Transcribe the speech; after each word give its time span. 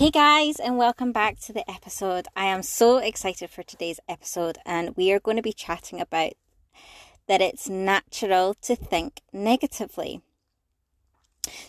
Hey 0.00 0.10
guys, 0.10 0.56
and 0.58 0.78
welcome 0.78 1.12
back 1.12 1.38
to 1.40 1.52
the 1.52 1.70
episode. 1.70 2.26
I 2.34 2.46
am 2.46 2.62
so 2.62 2.96
excited 2.96 3.50
for 3.50 3.62
today's 3.62 4.00
episode, 4.08 4.56
and 4.64 4.96
we 4.96 5.12
are 5.12 5.20
going 5.20 5.36
to 5.36 5.42
be 5.42 5.52
chatting 5.52 6.00
about 6.00 6.32
that 7.28 7.42
it's 7.42 7.68
natural 7.68 8.54
to 8.62 8.74
think 8.74 9.20
negatively. 9.30 10.22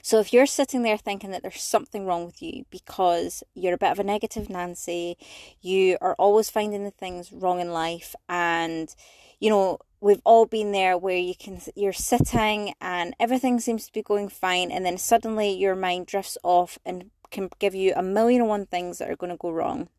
So, 0.01 0.21
if 0.21 0.31
you're 0.31 0.45
sitting 0.45 0.81
there 0.81 0.95
thinking 0.95 1.31
that 1.31 1.41
there's 1.41 1.61
something 1.61 2.05
wrong 2.05 2.25
with 2.25 2.41
you 2.41 2.63
because 2.69 3.43
you're 3.53 3.73
a 3.73 3.77
bit 3.77 3.91
of 3.91 3.99
a 3.99 4.03
negative 4.05 4.49
Nancy, 4.49 5.17
you 5.59 5.97
are 5.99 6.15
always 6.17 6.49
finding 6.49 6.85
the 6.85 6.91
things 6.91 7.33
wrong 7.33 7.59
in 7.59 7.73
life, 7.73 8.15
and 8.29 8.95
you 9.41 9.49
know, 9.49 9.77
we've 9.99 10.21
all 10.23 10.45
been 10.45 10.71
there 10.71 10.97
where 10.97 11.17
you 11.17 11.35
can 11.35 11.59
you're 11.75 11.91
sitting 11.91 12.75
and 12.79 13.13
everything 13.19 13.59
seems 13.59 13.87
to 13.87 13.91
be 13.91 14.01
going 14.01 14.29
fine 14.29 14.71
and 14.71 14.85
then 14.85 14.97
suddenly 14.97 15.51
your 15.51 15.75
mind 15.75 16.05
drifts 16.05 16.37
off 16.43 16.79
and 16.85 17.11
can 17.31 17.49
give 17.59 17.73
you 17.73 17.93
a 17.95 18.03
million 18.03 18.41
and 18.41 18.49
one 18.49 18.65
things 18.65 18.99
that 18.99 19.09
are 19.09 19.15
going 19.15 19.31
to 19.31 19.37
go 19.37 19.51
wrong 19.51 19.89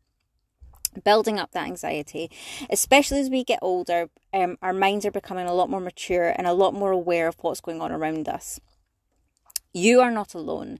building 1.03 1.39
up 1.39 1.51
that 1.51 1.65
anxiety. 1.65 2.29
Especially 2.69 3.19
as 3.19 3.29
we 3.29 3.43
get 3.43 3.59
older 3.61 4.09
um, 4.33 4.57
our 4.61 4.73
minds 4.73 5.05
are 5.05 5.11
becoming 5.11 5.47
a 5.47 5.53
lot 5.53 5.69
more 5.69 5.79
mature 5.79 6.33
and 6.35 6.47
a 6.47 6.53
lot 6.53 6.73
more 6.73 6.91
aware 6.91 7.27
of 7.27 7.35
what's 7.41 7.61
going 7.61 7.81
on 7.81 7.91
around 7.91 8.27
us. 8.27 8.59
You 9.73 10.01
are 10.01 10.11
not 10.11 10.33
alone 10.33 10.79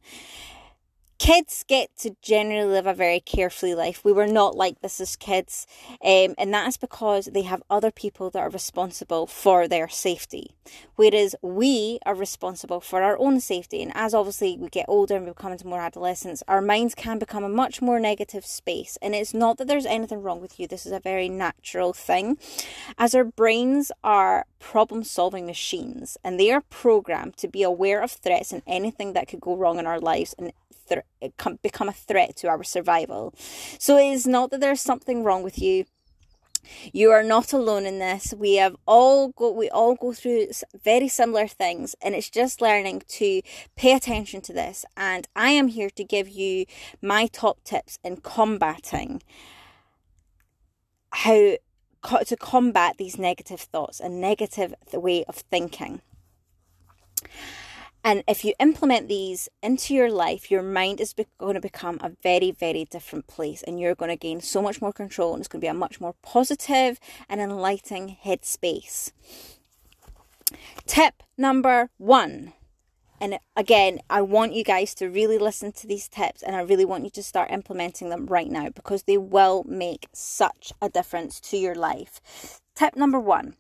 kids 1.19 1.63
get 1.67 1.95
to 1.97 2.15
generally 2.21 2.69
live 2.69 2.87
a 2.87 2.93
very 2.93 3.19
carefree 3.19 3.75
life. 3.75 4.03
We 4.03 4.11
were 4.11 4.27
not 4.27 4.55
like 4.55 4.81
this 4.81 4.99
as 4.99 5.15
kids, 5.15 5.67
um, 6.03 6.35
and 6.37 6.53
that 6.53 6.67
is 6.67 6.77
because 6.77 7.25
they 7.25 7.43
have 7.43 7.63
other 7.69 7.91
people 7.91 8.29
that 8.31 8.39
are 8.39 8.49
responsible 8.49 9.27
for 9.27 9.67
their 9.67 9.87
safety, 9.87 10.51
whereas 10.95 11.35
we 11.41 11.99
are 12.05 12.15
responsible 12.15 12.81
for 12.81 13.01
our 13.01 13.17
own 13.17 13.39
safety. 13.39 13.81
And 13.81 13.91
as 13.95 14.13
obviously 14.13 14.57
we 14.57 14.69
get 14.69 14.85
older 14.87 15.15
and 15.15 15.25
we 15.25 15.31
become 15.31 15.51
into 15.51 15.67
more 15.67 15.81
adolescence, 15.81 16.43
our 16.47 16.61
minds 16.61 16.95
can 16.95 17.19
become 17.19 17.43
a 17.43 17.49
much 17.49 17.81
more 17.81 17.99
negative 17.99 18.45
space. 18.45 18.97
And 19.01 19.15
it's 19.15 19.33
not 19.33 19.57
that 19.57 19.67
there's 19.67 19.85
anything 19.85 20.21
wrong 20.21 20.41
with 20.41 20.59
you, 20.59 20.67
this 20.67 20.85
is 20.85 20.91
a 20.91 20.99
very 20.99 21.29
natural 21.29 21.93
thing. 21.93 22.37
As 22.97 23.15
our 23.15 23.23
brains 23.23 23.91
are 24.03 24.45
problem 24.59 25.03
solving 25.03 25.45
machines 25.45 26.17
and 26.23 26.39
they 26.39 26.49
are 26.49 26.61
programmed 26.69 27.35
to 27.37 27.47
be 27.47 27.63
aware 27.63 28.01
of 28.01 28.11
threats 28.11 28.53
and 28.53 28.61
anything 28.65 29.13
that 29.13 29.27
could 29.27 29.41
go 29.41 29.55
wrong 29.55 29.77
in 29.77 29.85
our 29.85 29.99
lives 29.99 30.33
and 30.37 30.53
become 31.61 31.89
a 31.89 31.93
threat 31.93 32.35
to 32.37 32.47
our 32.47 32.63
survival. 32.63 33.33
So 33.79 33.97
it 33.97 34.11
is 34.11 34.27
not 34.27 34.51
that 34.51 34.61
there's 34.61 34.81
something 34.81 35.23
wrong 35.23 35.43
with 35.43 35.59
you. 35.59 35.85
You 36.93 37.11
are 37.11 37.23
not 37.23 37.51
alone 37.51 37.85
in 37.85 37.99
this. 37.99 38.33
We 38.37 38.55
have 38.55 38.75
all 38.85 39.29
go 39.29 39.51
we 39.51 39.69
all 39.69 39.95
go 39.95 40.13
through 40.13 40.47
very 40.83 41.09
similar 41.09 41.47
things 41.47 41.95
and 42.01 42.15
it's 42.15 42.29
just 42.29 42.61
learning 42.61 43.03
to 43.09 43.41
pay 43.75 43.93
attention 43.93 44.41
to 44.41 44.53
this 44.53 44.85
and 44.95 45.27
I 45.35 45.49
am 45.49 45.67
here 45.67 45.89
to 45.89 46.03
give 46.03 46.29
you 46.29 46.65
my 47.01 47.27
top 47.27 47.63
tips 47.63 47.99
in 48.03 48.17
combating 48.17 49.21
how 51.11 51.57
to 52.25 52.35
combat 52.37 52.97
these 52.97 53.17
negative 53.17 53.61
thoughts 53.61 53.99
and 53.99 54.19
negative 54.19 54.73
way 54.93 55.23
of 55.25 55.35
thinking. 55.35 56.01
And 58.03 58.23
if 58.27 58.43
you 58.43 58.53
implement 58.59 59.07
these 59.07 59.47
into 59.61 59.93
your 59.93 60.11
life, 60.11 60.51
your 60.51 60.61
mind 60.61 60.99
is 60.99 61.13
be- 61.13 61.25
going 61.37 61.53
to 61.53 61.61
become 61.61 61.99
a 62.01 62.11
very, 62.21 62.51
very 62.51 62.83
different 62.83 63.27
place 63.27 63.63
and 63.63 63.79
you're 63.79 63.95
going 63.95 64.11
to 64.11 64.17
gain 64.17 64.41
so 64.41 64.61
much 64.61 64.81
more 64.81 64.91
control 64.91 65.33
and 65.33 65.39
it's 65.39 65.47
going 65.47 65.61
to 65.61 65.65
be 65.65 65.69
a 65.69 65.73
much 65.73 66.01
more 66.01 66.15
positive 66.21 66.99
and 67.29 67.39
enlightening 67.39 68.17
headspace. 68.23 69.11
Tip 70.85 71.23
number 71.37 71.89
one. 71.97 72.53
And 73.21 73.39
again, 73.55 73.99
I 74.09 74.21
want 74.21 74.53
you 74.53 74.65
guys 74.65 74.93
to 74.95 75.07
really 75.07 75.37
listen 75.37 75.71
to 75.71 75.87
these 75.87 76.09
tips 76.09 76.43
and 76.43 76.57
I 76.57 76.61
really 76.61 76.83
want 76.83 77.05
you 77.05 77.09
to 77.11 77.23
start 77.23 77.51
implementing 77.51 78.09
them 78.09 78.25
right 78.25 78.49
now 78.49 78.67
because 78.67 79.03
they 79.03 79.17
will 79.17 79.63
make 79.63 80.07
such 80.11 80.73
a 80.81 80.89
difference 80.89 81.39
to 81.39 81.57
your 81.57 81.75
life. 81.75 82.59
Tip 82.75 82.97
number 82.97 83.19
one 83.19 83.55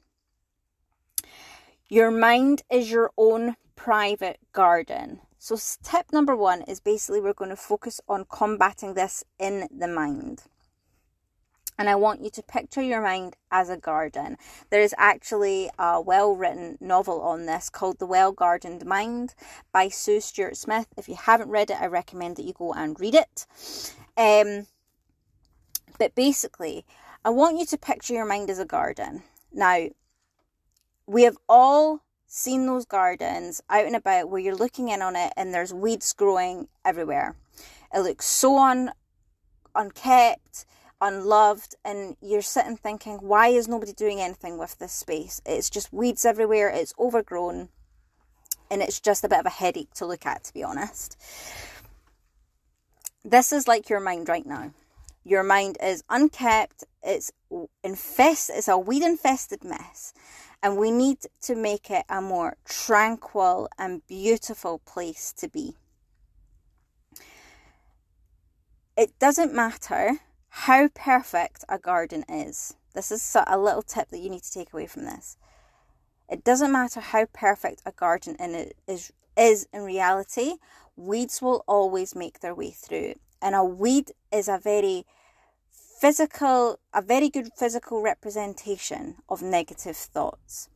your 1.87 2.09
mind 2.09 2.63
is 2.71 2.89
your 2.89 3.11
own 3.17 3.55
private 3.83 4.39
garden. 4.53 5.19
So, 5.37 5.57
tip 5.83 6.13
number 6.13 6.37
one 6.37 6.61
is 6.61 6.79
basically 6.79 7.19
we're 7.19 7.33
going 7.33 7.49
to 7.49 7.57
focus 7.57 7.99
on 8.07 8.25
combating 8.29 8.93
this 8.93 9.25
in 9.37 9.67
the 9.77 9.89
mind. 9.89 10.43
And 11.77 11.89
I 11.89 11.95
want 11.95 12.21
you 12.21 12.29
to 12.29 12.41
picture 12.43 12.81
your 12.81 13.01
mind 13.01 13.35
as 13.51 13.69
a 13.69 13.75
garden. 13.75 14.37
There 14.69 14.81
is 14.81 14.95
actually 14.97 15.69
a 15.77 15.99
well 15.99 16.33
written 16.33 16.77
novel 16.79 17.21
on 17.21 17.45
this 17.45 17.69
called 17.69 17.99
The 17.99 18.05
Well 18.05 18.31
Gardened 18.31 18.85
Mind 18.85 19.35
by 19.73 19.89
Sue 19.89 20.21
Stuart 20.21 20.55
Smith. 20.55 20.87
If 20.95 21.09
you 21.09 21.15
haven't 21.15 21.49
read 21.49 21.69
it, 21.69 21.81
I 21.81 21.87
recommend 21.87 22.37
that 22.37 22.45
you 22.45 22.53
go 22.53 22.71
and 22.71 22.97
read 22.97 23.15
it. 23.15 23.45
Um, 24.15 24.67
but 25.99 26.15
basically, 26.15 26.85
I 27.25 27.31
want 27.31 27.59
you 27.59 27.65
to 27.65 27.77
picture 27.77 28.13
your 28.13 28.25
mind 28.25 28.49
as 28.49 28.59
a 28.59 28.65
garden. 28.65 29.23
Now, 29.51 29.87
we 31.05 31.23
have 31.23 31.37
all 31.49 32.02
seen 32.33 32.65
those 32.65 32.83
gardens 32.83 33.61
out 33.69 33.85
and 33.85 33.95
about 33.95 34.27
where 34.27 34.41
you're 34.41 34.55
looking 34.55 34.89
in 34.89 35.03
on 35.03 35.15
it 35.15 35.31
and 35.37 35.53
there's 35.53 35.71
weeds 35.71 36.11
growing 36.13 36.67
everywhere. 36.83 37.35
It 37.93 37.99
looks 37.99 38.25
so 38.25 38.57
un, 38.57 38.91
unkept, 39.75 40.65
unloved, 40.99 41.75
and 41.85 42.17
you're 42.21 42.41
sitting 42.41 42.75
thinking, 42.75 43.17
why 43.17 43.49
is 43.49 43.67
nobody 43.67 43.93
doing 43.93 44.19
anything 44.19 44.57
with 44.57 44.79
this 44.79 44.93
space? 44.93 45.41
It's 45.45 45.69
just 45.69 45.93
weeds 45.93 46.25
everywhere, 46.25 46.69
it's 46.69 46.91
overgrown, 46.97 47.69
and 48.71 48.81
it's 48.81 48.99
just 48.99 49.23
a 49.23 49.29
bit 49.29 49.39
of 49.39 49.45
a 49.45 49.51
headache 49.51 49.93
to 49.95 50.07
look 50.07 50.25
at, 50.25 50.43
to 50.45 50.53
be 50.55 50.63
honest. 50.63 51.15
This 53.23 53.53
is 53.53 53.67
like 53.67 53.89
your 53.89 53.99
mind 53.99 54.27
right 54.27 54.45
now. 54.45 54.73
Your 55.23 55.43
mind 55.43 55.77
is 55.83 56.03
unkept, 56.09 56.83
it's 57.03 57.31
infest, 57.83 58.49
it's 58.51 58.67
a 58.67 58.77
weed 58.77 59.03
infested 59.03 59.63
mess 59.63 60.13
and 60.63 60.77
we 60.77 60.89
need 60.89 61.17
to 61.41 61.55
make 61.55 61.91
it 61.91 62.05
a 62.09 62.21
more 62.21 62.55
tranquil 62.63 63.67
and 63.77 64.07
beautiful 64.07 64.79
place 64.79 65.33
to 65.33 65.49
be. 65.49 65.75
It 68.95 69.19
doesn't 69.19 69.53
matter 69.53 70.19
how 70.47 70.87
perfect 70.87 71.65
a 71.67 71.77
garden 71.77 72.23
is. 72.29 72.75
This 72.93 73.11
is 73.11 73.35
a 73.45 73.57
little 73.57 73.81
tip 73.81 74.09
that 74.09 74.19
you 74.19 74.29
need 74.29 74.43
to 74.43 74.51
take 74.51 74.71
away 74.71 74.87
from 74.87 75.03
this. 75.03 75.35
It 76.29 76.45
doesn't 76.45 76.71
matter 76.71 77.01
how 77.01 77.25
perfect 77.25 77.81
a 77.85 77.91
garden 77.91 78.37
in 78.39 78.55
it 78.55 78.77
is, 78.87 79.11
is 79.35 79.67
in 79.73 79.81
reality, 79.81 80.53
weeds 80.95 81.41
will 81.41 81.65
always 81.67 82.15
make 82.15 82.39
their 82.39 82.55
way 82.55 82.71
through. 82.71 83.15
And 83.41 83.53
a 83.53 83.63
weed 83.65 84.11
is 84.31 84.47
a 84.47 84.59
very 84.63 85.05
physical, 86.03 86.81
a 86.93 87.01
very 87.01 87.29
good 87.29 87.47
physical 87.57 88.01
representation 88.01 89.15
of 89.29 89.41
negative 89.41 89.95
thoughts. 89.95 90.67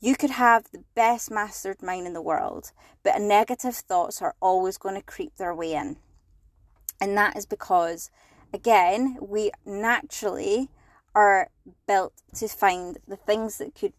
You 0.00 0.16
could 0.16 0.30
have 0.30 0.64
the 0.72 0.82
best 0.96 1.30
mastered 1.30 1.80
mind 1.80 2.08
in 2.08 2.12
the 2.12 2.20
world, 2.20 2.72
but 3.04 3.20
negative 3.20 3.76
thoughts 3.76 4.20
are 4.20 4.34
always 4.42 4.76
going 4.76 4.96
to 4.96 5.00
creep 5.00 5.36
their 5.36 5.54
way 5.54 5.74
in. 5.74 5.98
And 7.00 7.16
that 7.16 7.36
is 7.36 7.46
because, 7.46 8.10
again, 8.52 9.16
we 9.20 9.52
naturally 9.64 10.70
are 11.14 11.50
built 11.86 12.14
to 12.34 12.48
find 12.48 12.98
the 13.06 13.14
things 13.14 13.58
that 13.58 13.76
could 13.76 13.92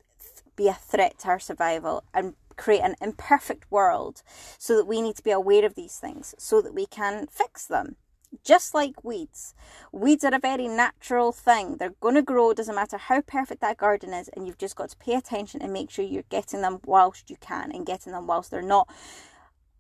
be 0.57 0.67
a 0.67 0.73
threat 0.73 1.19
to 1.19 1.29
our 1.29 1.39
survival 1.39 2.03
and 2.13 2.33
create 2.57 2.81
an 2.81 2.95
imperfect 3.00 3.71
world 3.71 4.23
so 4.57 4.75
that 4.75 4.88
we 4.88 5.01
need 5.01 5.15
to 5.15 5.23
be 5.23 5.31
aware 5.31 5.65
of 5.65 5.75
these 5.75 5.95
things 5.95 6.35
so 6.38 6.61
that 6.61 6.75
we 6.75 6.85
can 6.85 7.27
fix 7.27 7.65
them 7.65 7.95
just 8.43 8.73
like 8.73 9.03
weeds. 9.03 9.53
Weeds 9.91 10.23
are 10.23 10.33
a 10.33 10.39
very 10.39 10.67
natural 10.67 11.31
thing. 11.31 11.77
They're 11.77 11.95
going 11.99 12.15
to 12.15 12.21
grow, 12.21 12.53
doesn't 12.53 12.75
matter 12.75 12.97
how 12.97 13.21
perfect 13.21 13.61
that 13.61 13.77
garden 13.77 14.13
is, 14.13 14.29
and 14.29 14.45
you've 14.45 14.57
just 14.57 14.75
got 14.75 14.89
to 14.89 14.97
pay 14.97 15.15
attention 15.15 15.61
and 15.61 15.73
make 15.73 15.89
sure 15.89 16.05
you're 16.05 16.23
getting 16.29 16.61
them 16.61 16.79
whilst 16.85 17.29
you 17.29 17.37
can 17.39 17.71
and 17.71 17.85
getting 17.85 18.13
them 18.13 18.27
whilst 18.27 18.51
they're 18.51 18.61
not 18.61 18.89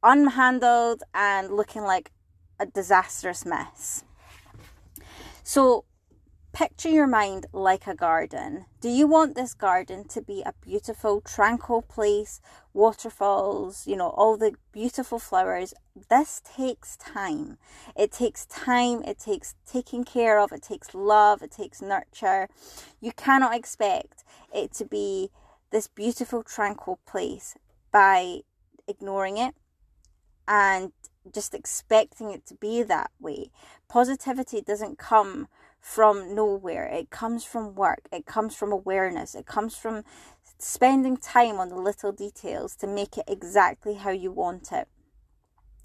unhandled 0.03 1.01
and 1.13 1.51
looking 1.51 1.83
like 1.83 2.11
a 2.59 2.65
disastrous 2.65 3.45
mess. 3.45 4.03
So, 5.43 5.85
picture 6.59 6.89
your 6.89 7.07
mind 7.07 7.45
like 7.53 7.87
a 7.87 7.95
garden. 7.95 8.65
Do 8.81 8.89
you 8.89 9.07
want 9.07 9.33
this 9.33 9.53
garden 9.53 10.05
to 10.09 10.21
be 10.21 10.41
a 10.41 10.53
beautiful, 10.61 11.21
tranquil 11.21 11.83
place, 11.83 12.41
waterfalls, 12.73 13.87
you 13.87 13.95
know, 13.95 14.09
all 14.09 14.35
the 14.35 14.55
beautiful 14.73 15.19
flowers? 15.19 15.73
This 16.09 16.41
takes 16.43 16.97
time. 16.97 17.57
It 17.95 18.11
takes 18.11 18.45
time, 18.45 19.03
it 19.03 19.19
takes 19.19 19.55
taking 19.65 20.03
care 20.03 20.37
of, 20.37 20.51
it 20.51 20.61
takes 20.61 20.93
love, 20.93 21.41
it 21.41 21.51
takes 21.51 21.81
nurture. 21.81 22.49
You 22.99 23.13
cannot 23.13 23.55
expect 23.55 24.25
it 24.53 24.73
to 24.73 24.83
be 24.83 25.29
this 25.71 25.87
beautiful, 25.87 26.43
tranquil 26.43 26.99
place 27.07 27.55
by 27.89 28.41
ignoring 28.85 29.37
it 29.37 29.55
and 30.45 30.91
just 31.33 31.53
expecting 31.53 32.31
it 32.31 32.45
to 32.47 32.55
be 32.55 32.83
that 32.83 33.11
way. 33.17 33.49
Positivity 33.87 34.61
doesn't 34.61 34.97
come 34.97 35.47
from 35.79 36.35
nowhere. 36.35 36.85
It 36.85 37.09
comes 37.09 37.43
from 37.43 37.75
work. 37.75 38.07
It 38.11 38.25
comes 38.25 38.55
from 38.55 38.71
awareness. 38.71 39.35
It 39.35 39.45
comes 39.45 39.75
from 39.75 40.03
spending 40.57 41.17
time 41.17 41.59
on 41.59 41.69
the 41.69 41.77
little 41.77 42.11
details 42.11 42.75
to 42.77 42.87
make 42.87 43.17
it 43.17 43.25
exactly 43.27 43.95
how 43.95 44.11
you 44.11 44.31
want 44.31 44.71
it. 44.71 44.87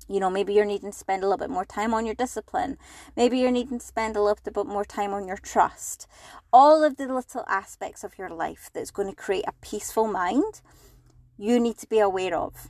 You 0.07 0.21
know, 0.21 0.29
maybe 0.29 0.53
you're 0.53 0.67
needing 0.67 0.93
to 0.93 0.99
spend 0.99 1.23
a 1.23 1.27
little 1.27 1.39
bit 1.39 1.51
more 1.51 1.65
time 1.65 1.95
on 1.95 2.05
your 2.05 2.15
discipline. 2.15 2.77
Maybe 3.17 3.39
you're 3.39 3.51
needing 3.51 3.79
to 3.79 3.85
spend 3.85 4.17
a 4.17 4.23
little 4.23 4.53
bit 4.53 4.67
more 4.67 4.85
time 4.85 5.15
on 5.15 5.27
your 5.27 5.39
trust. 5.39 6.07
All 6.53 6.85
of 6.85 6.97
the 6.97 7.07
little 7.07 7.45
aspects 7.49 8.05
of 8.05 8.19
your 8.19 8.29
life 8.29 8.71
that's 8.75 8.91
going 8.91 9.09
to 9.09 9.17
create 9.17 9.45
a 9.47 9.55
peaceful 9.63 10.07
mind, 10.07 10.61
you 11.39 11.59
need 11.59 11.79
to 11.79 11.89
be 11.89 12.01
aware 12.01 12.37
of. 12.37 12.69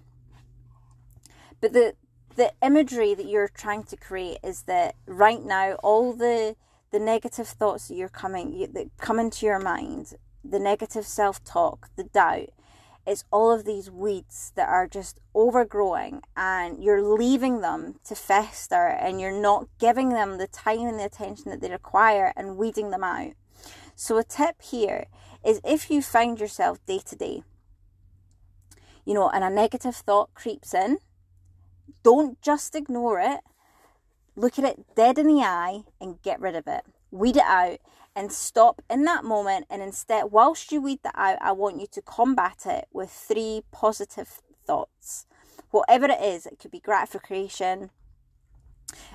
But 1.60 1.72
the 1.72 1.94
the 2.36 2.52
imagery 2.62 3.14
that 3.14 3.26
you're 3.26 3.48
trying 3.48 3.84
to 3.84 3.96
create 3.96 4.38
is 4.42 4.62
that 4.62 4.96
right 5.06 5.42
now 5.42 5.74
all 5.84 6.12
the 6.12 6.56
the 6.94 7.00
negative 7.00 7.48
thoughts 7.48 7.88
that 7.88 7.96
you're 7.96 8.08
coming 8.08 8.68
that 8.72 8.86
come 8.98 9.18
into 9.18 9.44
your 9.44 9.58
mind, 9.58 10.14
the 10.44 10.60
negative 10.60 11.04
self-talk, 11.04 11.88
the 11.96 12.04
doubt, 12.04 12.50
it's 13.04 13.24
all 13.32 13.50
of 13.50 13.64
these 13.64 13.90
weeds 13.90 14.52
that 14.54 14.68
are 14.68 14.86
just 14.86 15.18
overgrowing 15.34 16.22
and 16.36 16.80
you're 16.80 17.02
leaving 17.02 17.62
them 17.62 17.96
to 18.04 18.14
fester 18.14 18.86
and 18.86 19.20
you're 19.20 19.42
not 19.42 19.66
giving 19.80 20.10
them 20.10 20.38
the 20.38 20.46
time 20.46 20.86
and 20.86 21.00
the 21.00 21.04
attention 21.04 21.50
that 21.50 21.60
they 21.60 21.68
require 21.68 22.32
and 22.36 22.56
weeding 22.56 22.90
them 22.90 23.02
out. 23.02 23.32
So, 23.96 24.16
a 24.16 24.22
tip 24.22 24.62
here 24.62 25.06
is 25.44 25.60
if 25.64 25.90
you 25.90 26.00
find 26.00 26.38
yourself 26.38 26.78
day 26.86 27.00
to 27.06 27.16
day, 27.16 27.42
you 29.04 29.14
know, 29.14 29.30
and 29.30 29.42
a 29.42 29.50
negative 29.50 29.96
thought 29.96 30.32
creeps 30.34 30.72
in, 30.72 30.98
don't 32.04 32.40
just 32.40 32.76
ignore 32.76 33.18
it. 33.18 33.40
Look 34.36 34.58
at 34.58 34.64
it 34.64 34.94
dead 34.96 35.18
in 35.18 35.26
the 35.26 35.42
eye 35.42 35.84
and 36.00 36.20
get 36.22 36.40
rid 36.40 36.56
of 36.56 36.66
it. 36.66 36.84
Weed 37.10 37.36
it 37.36 37.44
out 37.44 37.78
and 38.16 38.32
stop 38.32 38.82
in 38.90 39.04
that 39.04 39.24
moment. 39.24 39.66
And 39.70 39.82
instead, 39.82 40.32
whilst 40.32 40.72
you 40.72 40.80
weed 40.80 41.00
that 41.04 41.14
out, 41.16 41.38
I 41.40 41.52
want 41.52 41.80
you 41.80 41.86
to 41.92 42.02
combat 42.02 42.62
it 42.66 42.86
with 42.92 43.10
three 43.10 43.62
positive 43.70 44.40
thoughts. 44.66 45.26
Whatever 45.70 46.06
it 46.06 46.22
is, 46.22 46.46
it 46.46 46.58
could 46.58 46.70
be 46.70 46.80
gratification, 46.80 47.90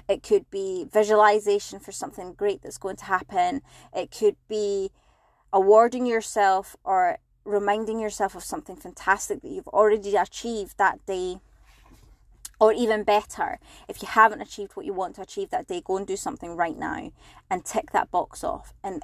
it 0.07 0.23
could 0.23 0.49
be 0.49 0.85
visualization 0.91 1.79
for 1.79 1.91
something 1.91 2.33
great 2.33 2.61
that's 2.61 2.77
going 2.77 2.97
to 2.97 3.05
happen, 3.05 3.61
it 3.93 4.11
could 4.11 4.35
be 4.47 4.91
awarding 5.53 6.05
yourself 6.05 6.75
or 6.83 7.19
reminding 7.45 7.99
yourself 7.99 8.35
of 8.35 8.43
something 8.43 8.75
fantastic 8.75 9.41
that 9.41 9.49
you've 9.49 9.67
already 9.69 10.15
achieved 10.15 10.77
that 10.77 11.05
day 11.05 11.39
or 12.59 12.73
even 12.73 13.03
better, 13.03 13.59
if 13.87 14.01
you 14.01 14.07
haven't 14.07 14.41
achieved 14.41 14.75
what 14.75 14.85
you 14.85 14.93
want 14.93 15.15
to 15.15 15.21
achieve 15.21 15.49
that 15.49 15.67
day, 15.67 15.81
go 15.83 15.97
and 15.97 16.05
do 16.05 16.17
something 16.17 16.55
right 16.55 16.77
now 16.77 17.11
and 17.49 17.65
tick 17.65 17.91
that 17.91 18.11
box 18.11 18.43
off 18.43 18.73
and 18.83 19.03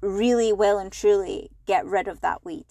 really 0.00 0.52
well 0.52 0.78
and 0.78 0.92
truly 0.92 1.50
get 1.66 1.86
rid 1.86 2.06
of 2.08 2.20
that 2.20 2.44
weed. 2.44 2.66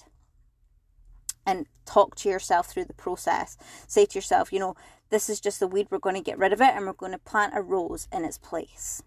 And 1.46 1.66
talk 1.86 2.16
to 2.18 2.30
yourself 2.30 2.68
through 2.68 2.86
the 2.86 2.94
process. 2.94 3.58
Say 3.88 4.06
to 4.06 4.16
yourself, 4.16 4.54
you 4.54 4.60
know, 4.60 4.76
this 5.10 5.30
is 5.30 5.42
just 5.42 5.60
the 5.60 5.68
weed, 5.68 5.88
we're 5.90 6.00
going 6.00 6.16
to 6.16 6.22
get 6.22 6.38
rid 6.38 6.54
of 6.54 6.62
it 6.62 6.74
and 6.74 6.86
we're 6.86 6.94
going 6.94 7.12
to 7.12 7.18
plant 7.18 7.54
a 7.56 7.62
rose 7.62 8.08
in 8.14 8.24
its 8.24 8.38
place. 8.38 9.04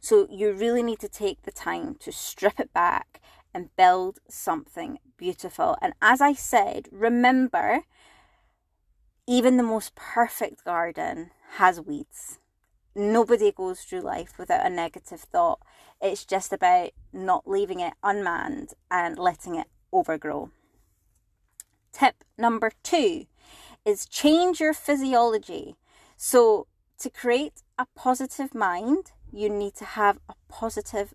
So 0.00 0.28
you 0.30 0.52
really 0.52 0.82
need 0.82 0.98
to 1.00 1.08
take 1.08 1.42
the 1.42 1.50
time 1.50 1.96
to 2.00 2.12
strip 2.12 2.60
it 2.60 2.72
back 2.74 3.20
and 3.54 3.74
build 3.76 4.18
something 4.28 4.98
beautiful. 5.16 5.78
And 5.80 5.94
as 6.02 6.20
I 6.20 6.34
said, 6.34 6.88
remember 6.92 7.84
even 9.26 9.56
the 9.56 9.62
most 9.62 9.94
perfect 9.94 10.64
garden 10.64 11.30
has 11.52 11.80
weeds. 11.80 12.38
Nobody 12.94 13.50
goes 13.50 13.80
through 13.80 14.02
life 14.02 14.38
without 14.38 14.66
a 14.66 14.70
negative 14.70 15.20
thought. 15.20 15.60
It's 16.00 16.24
just 16.24 16.52
about 16.52 16.90
not 17.12 17.48
leaving 17.48 17.80
it 17.80 17.94
unmanned 18.02 18.74
and 18.90 19.18
letting 19.18 19.56
it 19.56 19.66
overgrow. 19.92 20.50
Tip 21.92 22.24
number 22.36 22.72
two 22.82 23.26
is 23.84 24.06
change 24.06 24.60
your 24.60 24.74
physiology. 24.74 25.76
So, 26.16 26.66
to 26.98 27.10
create 27.10 27.62
a 27.78 27.86
positive 27.96 28.54
mind, 28.54 29.12
you 29.32 29.48
need 29.48 29.74
to 29.76 29.84
have 29.84 30.18
a 30.28 30.34
positive 30.48 31.14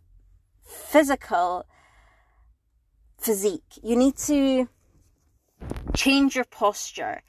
physical 0.62 1.66
physique. 3.18 3.80
You 3.82 3.96
need 3.96 4.18
to 4.18 4.68
change 5.96 6.36
your 6.36 6.46
posture 6.46 7.22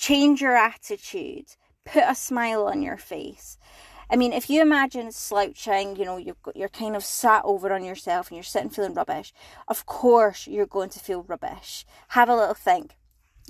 change 0.00 0.40
your 0.40 0.56
attitude, 0.56 1.44
put 1.84 2.02
a 2.06 2.14
smile 2.14 2.64
on 2.64 2.80
your 2.80 2.96
face. 2.96 3.58
I 4.10 4.16
mean, 4.16 4.32
if 4.32 4.48
you 4.48 4.62
imagine 4.62 5.12
slouching, 5.12 5.94
you 5.94 6.06
know, 6.06 6.16
you've 6.16 6.42
got, 6.42 6.56
you're 6.56 6.70
kind 6.70 6.96
of 6.96 7.04
sat 7.04 7.42
over 7.44 7.72
on 7.72 7.84
yourself 7.84 8.28
and 8.28 8.36
you're 8.36 8.42
sitting 8.42 8.70
feeling 8.70 8.94
rubbish, 8.94 9.32
of 9.68 9.84
course 9.84 10.46
you're 10.46 10.66
going 10.66 10.88
to 10.90 10.98
feel 10.98 11.22
rubbish. 11.22 11.84
Have 12.08 12.30
a 12.30 12.34
little 12.34 12.54
think. 12.54 12.96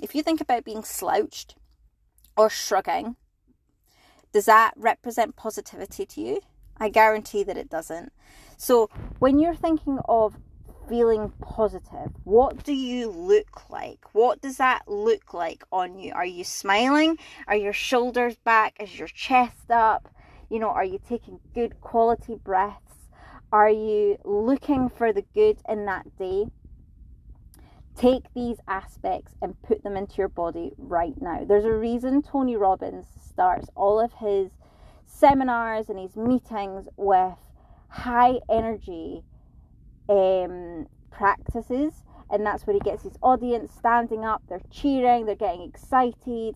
If 0.03 0.13
you 0.13 0.21
think 0.21 0.41
about 0.41 0.65
being 0.65 0.83
slouched 0.83 1.55
or 2.35 2.49
shrugging, 2.49 3.15
does 4.33 4.45
that 4.45 4.73
represent 4.75 5.37
positivity 5.37 6.05
to 6.05 6.21
you? 6.21 6.41
I 6.77 6.89
guarantee 6.89 7.43
that 7.43 7.57
it 7.57 7.69
doesn't. 7.69 8.11
So 8.57 8.89
when 9.19 9.39
you're 9.39 9.55
thinking 9.55 9.99
of 10.05 10.37
feeling 10.89 11.31
positive. 11.41 12.11
What 12.23 12.63
do 12.63 12.73
you 12.73 13.09
look 13.09 13.69
like? 13.69 13.99
What 14.13 14.41
does 14.41 14.57
that 14.57 14.87
look 14.87 15.33
like 15.33 15.63
on 15.71 15.97
you? 15.97 16.13
Are 16.13 16.25
you 16.25 16.43
smiling? 16.43 17.17
Are 17.47 17.55
your 17.55 17.73
shoulders 17.73 18.35
back? 18.37 18.75
Is 18.79 18.97
your 18.97 19.07
chest 19.07 19.71
up? 19.71 20.09
You 20.49 20.59
know, 20.59 20.69
are 20.69 20.83
you 20.83 20.99
taking 21.07 21.39
good 21.53 21.79
quality 21.81 22.35
breaths? 22.35 23.09
Are 23.51 23.69
you 23.69 24.17
looking 24.23 24.89
for 24.89 25.11
the 25.13 25.25
good 25.33 25.59
in 25.67 25.85
that 25.85 26.17
day? 26.17 26.45
Take 27.97 28.23
these 28.33 28.57
aspects 28.67 29.33
and 29.41 29.61
put 29.63 29.83
them 29.83 29.97
into 29.97 30.15
your 30.17 30.29
body 30.29 30.71
right 30.77 31.13
now. 31.21 31.43
There's 31.45 31.65
a 31.65 31.73
reason 31.73 32.21
Tony 32.21 32.55
Robbins 32.55 33.05
starts 33.29 33.67
all 33.75 33.99
of 33.99 34.13
his 34.13 34.51
seminars 35.05 35.89
and 35.89 35.99
his 35.99 36.15
meetings 36.15 36.87
with 36.95 37.35
high 37.89 38.39
energy 38.49 39.23
um, 40.11 40.87
practices, 41.09 42.03
and 42.29 42.45
that's 42.45 42.67
where 42.67 42.73
he 42.73 42.79
gets 42.79 43.03
his 43.03 43.17
audience 43.21 43.71
standing 43.71 44.25
up, 44.25 44.43
they're 44.49 44.61
cheering, 44.69 45.25
they're 45.25 45.35
getting 45.35 45.61
excited, 45.61 46.55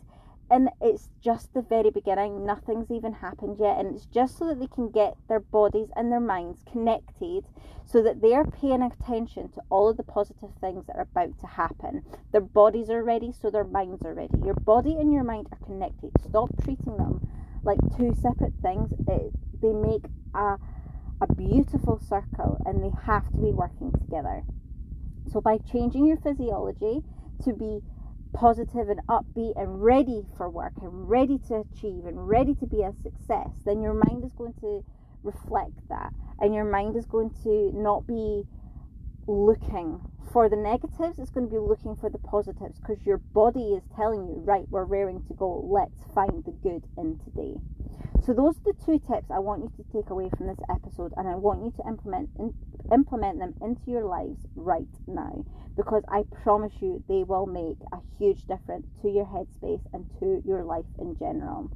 and 0.52 0.70
it's 0.82 1.10
just 1.22 1.54
the 1.54 1.62
very 1.62 1.90
beginning. 1.90 2.46
Nothing's 2.46 2.92
even 2.92 3.14
happened 3.14 3.58
yet, 3.60 3.80
and 3.80 3.96
it's 3.96 4.06
just 4.06 4.38
so 4.38 4.48
that 4.48 4.60
they 4.60 4.68
can 4.68 4.90
get 4.90 5.16
their 5.28 5.40
bodies 5.40 5.88
and 5.96 6.12
their 6.12 6.20
minds 6.20 6.60
connected 6.72 7.46
so 7.86 8.02
that 8.02 8.22
they're 8.22 8.46
paying 8.46 8.82
attention 8.82 9.50
to 9.50 9.62
all 9.70 9.90
of 9.90 9.98
the 9.98 10.04
positive 10.04 10.50
things 10.60 10.86
that 10.88 10.98
are 10.98 11.08
about 11.14 11.38
to 11.40 11.48
happen. 11.48 12.04
Their 12.32 12.42
bodies 12.42 12.90
are 12.90 13.04
ready, 13.04 13.32
so 13.32 13.50
their 13.50 13.64
minds 13.64 14.04
are 14.04 14.14
ready. 14.14 14.38
Your 14.44 14.56
body 14.56 14.96
and 15.00 15.14
your 15.14 15.24
mind 15.24 15.48
are 15.52 15.66
connected. 15.66 16.12
Stop 16.28 16.50
treating 16.64 16.98
them 16.98 17.28
like 17.64 17.78
two 17.98 18.14
separate 18.22 18.54
things. 18.62 18.92
It, 19.08 19.32
they 19.62 19.74
make 19.74 20.06
a 20.34 20.58
a 21.22 21.34
beautiful 21.34 22.00
circle 22.00 22.62
and 22.66 22.84
they 22.84 22.92
have 23.06 23.30
to 23.32 23.38
be 23.38 23.52
working 23.52 23.92
together. 23.92 24.44
So, 25.32 25.42
by 25.42 25.58
changing 25.58 26.06
your 26.06 26.18
physiology 26.18 27.02
to 27.44 27.54
be 27.54 27.82
positive 28.34 28.90
and 28.90 29.00
upbeat 29.08 29.54
and 29.56 29.82
ready 29.82 30.24
for 30.38 30.50
work 30.50 30.74
and 30.82 31.10
ready 31.10 31.38
to 31.48 31.64
achieve 31.72 32.06
and 32.06 32.28
ready 32.28 32.54
to 32.56 32.66
be 32.66 32.82
a 32.82 32.94
success, 33.02 33.50
then 33.66 33.82
your 33.82 33.94
mind 33.94 34.24
is 34.24 34.34
going 34.34 34.54
to 34.60 34.84
reflect 35.24 35.88
that 35.90 36.14
and 36.40 36.54
your 36.54 36.66
mind 36.66 36.96
is 36.96 37.06
going 37.06 37.32
to 37.44 37.72
not 37.74 38.06
be 38.06 38.44
looking 39.28 40.00
for 40.32 40.50
the 40.50 40.56
negatives, 40.56 41.18
it's 41.18 41.32
going 41.32 41.48
to 41.48 41.52
be 41.52 41.58
looking 41.58 41.96
for 41.96 42.10
the 42.10 42.18
positives 42.18 42.78
because 42.80 43.06
your 43.06 43.18
body 43.18 43.74
is 43.74 43.84
telling 43.96 44.28
you, 44.28 44.42
right, 44.44 44.66
we're 44.70 44.84
raring 44.84 45.24
to 45.24 45.34
go, 45.34 45.66
let's 45.66 46.04
find 46.14 46.44
the 46.44 46.52
good 46.52 46.84
in 46.98 47.18
today. 47.24 47.56
So 48.26 48.34
those 48.34 48.56
are 48.58 48.74
the 48.74 48.86
two 48.86 48.98
tips 48.98 49.30
I 49.30 49.38
want 49.38 49.62
you 49.62 49.72
to 49.78 49.84
take 49.94 50.10
away 50.10 50.32
from 50.36 50.48
this 50.48 50.58
episode, 50.68 51.14
and 51.16 51.28
I 51.28 51.36
want 51.36 51.64
you 51.64 51.72
to 51.78 51.88
implement 51.88 52.32
in, 52.40 52.56
implement 52.92 53.38
them 53.38 53.54
into 53.62 53.92
your 53.92 54.06
lives 54.06 54.40
right 54.56 54.88
now 55.06 55.46
because 55.78 56.02
I 56.08 56.24
promise 56.42 56.74
you 56.82 57.04
they 57.08 57.24
will 57.24 57.46
make 57.46 57.78
a 57.94 58.00
huge 58.18 58.48
difference 58.48 58.88
to 59.04 59.10
your 59.12 59.26
headspace 59.26 59.82
and 59.94 60.10
to 60.20 60.42
your 60.44 60.64
life 60.64 60.86
in 60.98 61.16
general. 61.20 61.70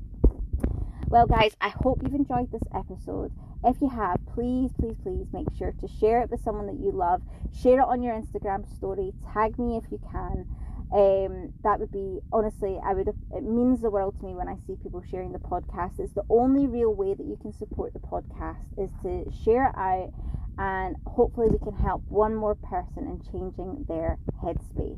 Well, 1.08 1.28
guys, 1.28 1.56
I 1.62 1.70
hope 1.70 2.02
you've 2.02 2.16
enjoyed 2.16 2.52
this 2.52 2.64
episode. 2.74 3.32
If 3.64 3.80
you 3.82 3.90
have, 3.90 4.18
please, 4.34 4.72
please, 4.80 4.96
please 5.04 5.28
make 5.32 5.48
sure 5.56 5.74
to 5.74 5.88
share 5.88 6.22
it 6.22 6.32
with 6.32 6.42
someone 6.42 6.66
that 6.66 6.80
you 6.80 6.92
love. 6.92 7.22
Share 7.62 7.82
it 7.82 7.88
on 7.88 8.02
your 8.02 8.20
Instagram 8.20 8.68
story. 8.76 9.14
Tag 9.34 9.60
me 9.60 9.78
if 9.78 9.84
you 9.92 10.00
can. 10.12 10.48
Um, 10.92 11.54
that 11.64 11.80
would 11.80 11.92
be 11.92 12.20
honestly, 12.32 12.80
I 12.84 12.94
would. 12.94 13.08
It 13.08 13.44
means 13.44 13.82
the 13.82 13.92
world 13.92 14.16
to 14.20 14.26
me 14.26 14.34
when 14.34 14.48
I 14.48 14.56
see 14.66 14.76
people 14.82 15.04
sharing 15.04 15.34
the 15.34 15.40
podcast. 15.40 16.00
It's 16.00 16.14
the 16.14 16.24
only 16.30 16.66
real 16.66 16.94
way 16.94 17.14
that 17.14 17.26
you 17.26 17.38
can 17.40 17.54
support 17.54 17.94
the 17.94 18.00
podcast 18.00 18.66
is 18.76 18.90
to 19.04 19.32
share 19.32 19.68
it 19.68 19.78
out, 19.78 20.12
and 20.58 20.96
hopefully 21.06 21.48
we 21.50 21.60
can 21.60 21.76
help 21.76 22.04
one 22.08 22.34
more 22.36 22.56
person 22.56 23.06
in 23.06 23.22
changing 23.32 23.86
their 23.88 24.18
headspace. 24.44 24.98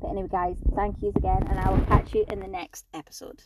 But 0.00 0.08
anyway, 0.10 0.28
guys, 0.30 0.56
thank 0.76 1.02
yous 1.02 1.16
again, 1.16 1.46
and 1.48 1.58
I 1.58 1.70
will 1.70 1.84
catch 1.86 2.14
you 2.14 2.24
in 2.28 2.38
the 2.38 2.48
next 2.48 2.86
episode. 2.94 3.42